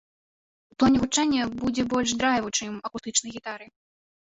[0.69, 3.65] І ў плане гучання будзе больш драйву, чым акустычнай гітары.